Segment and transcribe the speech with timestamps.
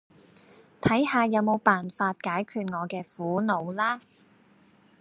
[0.81, 4.01] 睇下有冇辦法解決我嘅苦惱啦